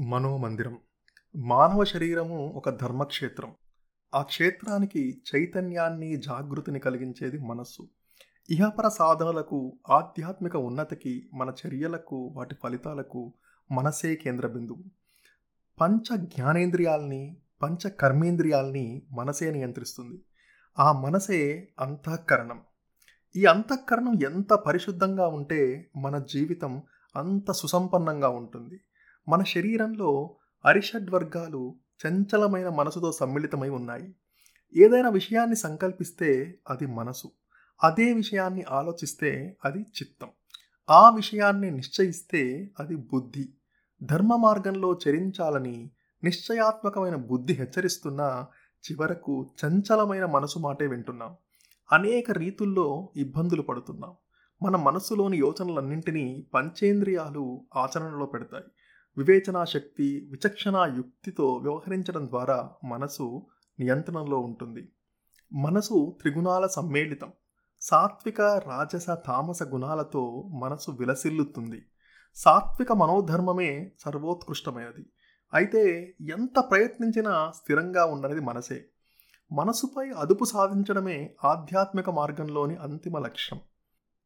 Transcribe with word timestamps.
మనోమందిరం. 0.00 0.78
మానవ 1.36 1.84
శరీరము 1.84 2.52
ఒక 2.56 2.70
ధర్మక్షేత్రం. 2.70 3.54
ఆ 4.14 4.22
క్షేత్రానికి 4.22 5.22
చైతన్యాన్ని 5.34 6.16
జాగృతిని 6.16 6.78
కలిగించేది 6.78 7.38
మనస్సు. 7.38 7.88
ఇహపర 8.50 8.88
సాధనలకు 8.88 9.78
ఆధ్యాత్మిక 9.90 10.56
ఉన్నతికి 10.56 11.30
మన 11.34 11.52
చర్యలకు 11.66 12.16
వాటి 12.36 12.54
ఫలితాలకు 12.62 13.32
మనసే 13.72 14.14
కేంద్ర 14.14 14.46
బిందువు. 14.46 14.82
పంచ 15.80 16.16
జ్ఞానేంద్రియాల్ని 16.16 17.36
పంచ 17.62 17.88
కర్మేంద్రియాల్ని 17.88 19.02
మనసే 19.12 19.50
నియంత్రిస్తుంది. 19.50 20.22
ఆ 20.78 20.92
మనసే 20.92 21.68
అంతఃకరణం. 21.80 22.60
ఈ 23.36 23.44
అంతఃకరణం 23.44 24.14
ఎంత 24.24 24.52
పరిశుద్ధంగా 24.52 25.26
ఉంటే 25.26 25.90
మన 25.96 26.18
జీవితం 26.18 26.82
అంత 27.16 27.52
సుసంపన్నంగా 27.52 28.28
ఉంటుంది. 28.28 28.80
మన 29.28 29.42
శరీరంలో 29.42 30.36
అరిషడ్ 30.64 31.10
వర్గాలు 31.10 31.74
చంచలమైన 32.06 32.68
మనసుతో 32.68 33.12
సమ్మిళితమై 33.12 33.68
ఉన్నాయి. 33.68 34.14
ఏదైనా 34.76 35.08
విషయాన్ని 35.08 35.56
సంకల్పిస్తే 35.56 36.58
అది 36.70 36.86
మనసు. 36.86 37.30
అదే 37.84 38.12
విషయాన్ని 38.12 38.64
ఆలోచిస్తే 38.70 39.56
అది 39.64 39.78
చిత్తం. 39.78 40.28
ఆ 40.90 41.10
విషయాన్ని 41.10 41.70
నిశ్చయిస్తే 41.70 42.70
అది 42.80 42.96
బుద్ధి. 42.96 43.48
ధర్మ 44.02 44.36
మార్గంలో 44.36 44.98
చరించాలని 45.08 45.90
నిశ్చయాత్మకమైన 46.24 47.14
బుద్ధి 47.14 47.52
హెచ్చరిస్తున్నా 47.52 48.46
చివరకు 48.90 49.50
చంచలమైన 49.64 50.24
మనసు 50.24 50.58
మాటే 50.58 50.86
వింటున్నాం. 50.86 51.36
అనేక 51.92 52.30
రీతుల్లో 52.30 53.08
ఇబ్బందులు 53.16 53.62
పడుతున్నాం. 53.62 54.12
మన 54.62 54.76
మనసులోని 54.76 55.36
యోచనలన్నింటినీ 55.36 56.46
పంచేంద్రియాలు 56.54 57.66
ఆచరణలో 57.76 58.26
పెడతాయి. 58.26 58.64
వివేచనా 59.16 59.64
శక్తి 59.64 60.28
విచక్షణ 60.30 60.92
యుక్తితో 60.96 61.54
వ్యవహరించడం 61.54 62.26
ద్వారా 62.26 62.70
మనసు 62.84 63.46
నియంత్రణలో 63.80 64.38
ఉంటుంది. 64.38 64.92
మనసు 65.52 66.18
త్రిగుణాల 66.20 66.66
సమ్మేళితం. 66.66 67.32
సాత్విక 67.80 68.40
రాజస 68.40 69.06
తామస 69.10 69.62
గుణాలతో 69.62 70.42
మనసు 70.42 70.90
విలసిల్లుతుంది. 70.90 71.86
సాత్విక 72.34 72.92
మనోధర్మమే 72.92 73.92
సర్వోత్కృష్టమైనది. 74.04 75.06
అయితే 75.54 76.14
ఎంత 76.30 76.64
ప్రయత్నించినా 76.70 77.52
స్థిరంగా 77.56 78.04
ఉండనిది 78.04 78.40
మనసే. 78.40 78.84
మనసుపై 79.52 80.10
అదుపు 80.10 80.44
సాధించడమే 80.44 81.36
ఆధ్యాత్మిక 81.44 82.10
మార్గంలోని 82.10 82.76
అంతిమ 82.76 83.18
లక్ష్యం. 83.18 83.60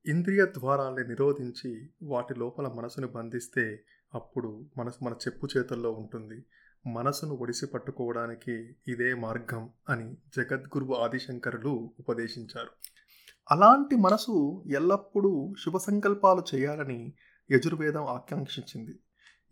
ఇంద్రియ 0.06 0.46
ద్వారాల్ని 0.46 1.08
నిరోధించి 1.08 1.90
వాటి 2.02 2.34
లోపల 2.34 2.68
మనసును 2.68 3.08
బంధిస్తే 3.08 3.84
అప్పుడు 4.14 4.66
మనసు 4.78 5.04
మన 5.04 5.12
చెప్పు 5.12 5.48
చేతుల్లో 5.56 5.90
ఉంటుంది. 5.92 6.44
మనసును 6.86 7.34
ఒడిసి 7.34 7.66
పట్టుకోవడానికి 7.66 8.52
ఇదే 8.88 9.14
మార్గం 9.14 9.70
అని 9.88 10.16
జగద్గురువు 10.36 10.94
ఆదిశంకరులు 10.94 11.90
ఉపదేశించారు. 12.00 12.68
అలాంటి 13.50 13.96
మనసు 13.96 14.64
ఎల్లప్పుడూ 14.74 15.54
శుభ 15.64 15.76
సంకల్పాలు 15.76 16.42
చేయాలని 16.54 17.12
యజుర్వేదం 17.50 18.04
ఆకాంక్షించింది. 18.04 18.98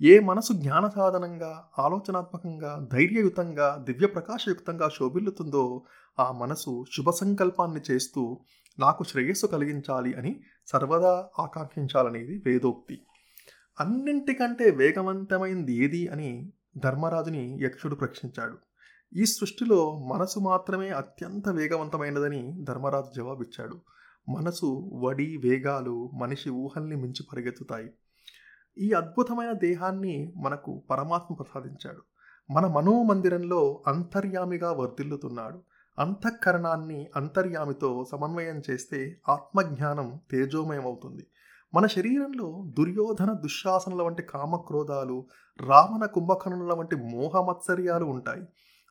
ఏ 0.03 0.19
మనసు 0.19 0.53
జ్ఞాన 0.53 0.89
సాధనంగా 0.89 1.69
ఆలోచనాత్మకంగా 1.79 2.89
ధైర్యయుతంగా 2.93 3.85
దివ్య 3.87 4.07
ప్రకాశయుక్తంగా 4.07 4.89
శోభిల్లుతుందో 4.89 5.83
ఆ 6.21 6.33
మనసు 6.33 6.85
శుభ 6.97 7.11
సంకల్పాన్ని 7.11 7.81
చేస్తూ 7.91 8.41
నాకు 8.79 9.05
శ్రేయస్సు 9.05 9.47
కలిగించాలి 9.47 10.15
అని 10.15 10.43
సర్వదా 10.67 11.29
ఆకాంక్షించాలనేది 11.39 12.43
వేదోక్తి. 12.47 13.07
అన్నింటికంటే 13.81 14.71
వేగవంతమైంది 14.71 15.73
ఏది 15.75 16.09
అని 16.09 16.53
ధర్మరాజుని 16.79 17.59
యక్షుడు 17.63 17.95
ప్రశ్నించాడు. 17.95 18.59
ఈ 19.15 19.25
సృష్టిలో 19.25 19.99
మనసు 19.99 20.39
మాత్రమే 20.39 20.89
అత్యంత 20.89 21.49
వేగవంతమైనదని 21.49 22.65
ధర్మరాజు 22.65 23.11
జవాబిచ్చాడు. 23.17 23.81
మనసు 24.29 24.91
వడి 24.95 25.37
వేగాలు 25.37 26.11
మనిషి 26.15 26.51
ఊహల్ని 26.51 26.97
మించి 26.97 27.27
పరిగెత్తుతాయి. 27.33 27.91
ఈ 28.79 28.93
అద్భుతమైన 28.93 29.53
దేహాన్ని 29.53 30.33
మనకు 30.37 30.83
పరమాత్మ 30.91 31.35
ప్రసాదించాడు. 31.35 32.03
మన 32.51 32.67
మనోమందిరంలో 32.67 33.85
అంతర్యామిగా 33.87 34.73
వర్ధిల్లుతున్నాడు. 34.73 35.63
అంతఃకరణాన్ని 35.99 37.11
అంతర్యామితో 37.17 38.05
సమన్వయం 38.13 38.63
చేస్తే 38.71 39.21
ఆత్మజ్ఞానం 39.29 40.21
తేజోమయమవుతుంది. 40.31 41.27
మన 41.75 41.87
శరీరంలో 41.87 42.65
దుర్యోధన 42.79 43.33
దుశ్శాసనల 43.33 44.03
వంటి 44.03 44.23
కామక్రోధాలు 44.23 45.27
రావణ 45.61 46.07
కుంభకర్ణుల 46.07 46.75
వంటి 46.75 46.97
మోహమత్సర్యాలు 46.97 48.05
ఉంటాయి. 48.05 48.43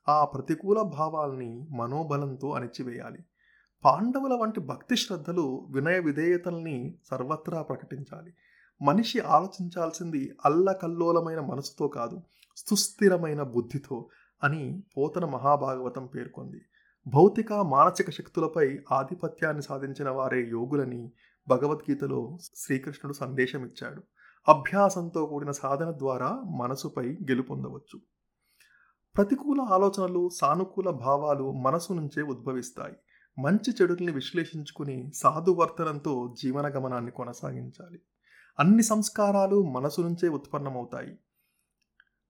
ఆ 0.09 0.25
ప్రతికూల 0.25 0.81
భావాల్ని 0.81 1.67
మనోబలంతో 1.69 2.51
అణిచివేయాలి. 2.51 3.19
పాండవుల 3.85 4.33
వంటి 4.33 4.59
భక్తి 4.59 4.95
శ్రద్ధలు 4.95 5.67
వినయ 5.69 5.99
విధేయతల్ని 5.99 6.97
సర్వత్రా 7.11 7.61
ప్రకటించాలి. 7.61 8.33
మనిషి 8.81 9.19
ఆలోచించాల్సింది 9.19 10.35
అల్లకల్లోలమైన 10.45 11.39
మనసుతో 11.39 11.87
కాదు 11.87 12.21
సుస్థిరమైన 12.57 13.41
బుద్ధితో 13.41 14.09
అని 14.43 14.83
పోతన 14.97 15.25
మహాభాగవతం 15.25 16.05
పేర్కొంది. 16.05 16.61
భౌతిక 17.07 17.53
మానసిక 17.53 18.09
శక్తులపై 18.09 18.79
ఆధిపత్యాన్ని 18.91 19.63
సాధించిన 19.63 20.09
వారే 20.09 20.49
యోగులని 20.49 21.11
భగవద్గీతలో 21.47 22.37
శ్రీకృష్ణుడు 22.55 23.13
సందేశం 23.13 23.65
ఇచ్చాడు 23.65 24.03
అభ్యాసంతో 24.47 25.25
కూడిన 25.25 25.51
సాధన 25.51 25.91
ద్వారా 25.91 26.41
మనసుపై 26.59 27.07
గెలుపొందవచ్చు 27.07 28.01
ప్రతికూల 29.15 29.61
ఆలోచనలు 29.61 30.29
సానుకూల 30.29 30.89
భావాలు 30.89 31.51
మనసు 31.51 31.93
నుంచే 31.93 32.21
ఉద్భవిస్తాయి. 32.21 32.93
మంచి 33.39 33.73
చెడుల్ని 33.81 34.11
విశ్లేషించుకుని 34.11 35.11
సాధువర్తనంతో 35.15 36.35
జీవన 36.41 36.67
గమనాన్ని 36.67 37.11
కొనసాగించాలి. 37.11 38.01
అన్ని 38.59 38.83
సంస్కారాలు 38.83 39.63
మనసు 39.63 40.01
నుంచే 40.01 40.29
ఉత్పన్నమవుతాయి. 40.29 41.19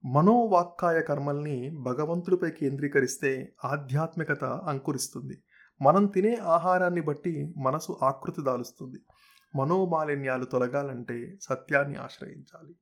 మనోవాక్కాయ 0.06 1.02
కర్మల్ని 1.02 1.78
భగవంతుడిపై 1.82 2.50
కేంద్రీకరిస్తే 2.52 3.53
ఆధ్యాత్మికత 3.66 4.44
అంకురిస్తుంది. 4.44 5.44
మనం 5.81 6.06
తినే 6.06 6.36
ఆహారాన్ని 6.36 7.02
బట్టి 7.02 7.53
మనసు 7.58 7.97
ఆకృతి 8.03 8.41
దాలుస్తుంది. 8.44 8.97
మనోమాలిన్యాలు 9.56 10.46
తొలగాలంటే 10.46 11.38
సత్యాన్ని 11.41 11.96
ఆశ్రయించాలి 11.96 12.75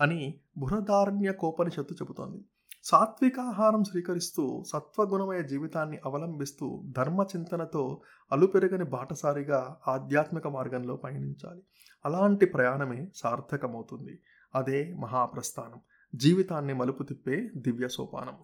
అని 0.00 0.40
బృహదారణ్య 0.58 1.32
కోపనిషత్తు 1.32 1.94
చెబుతోంది. 1.94 2.44
సాత్విక 2.84 3.40
ఆహారం 3.40 3.84
స్వీకరిస్తూ 3.84 4.64
సత్వగుణమయ 4.72 5.42
జీవితాన్ని 5.42 5.98
అవలంబిస్తూ 6.04 6.82
ధర్మచింతనతో 6.96 8.02
అలుపెరగని 8.32 8.84
బాటసారిగా 8.84 9.76
ఆధ్యాత్మిక 9.88 10.46
మార్గంలో 10.46 10.96
పయనించాలి. 10.96 11.62
అలాంటి 12.06 12.46
ప్రయాణమే 12.46 13.08
సార్థకమవుతుంది. 13.14 14.22
అదే 14.54 14.94
మహాప్రస్థానం. 14.94 15.80
జీవితాన్ని 16.14 16.74
మలుపు 16.74 17.02
తిప్పే 17.02 17.50
దివ్య 17.56 17.88
సోపానం. 17.88 18.38